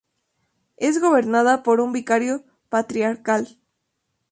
[0.77, 3.59] Es gobernada por un vicario patriarcal.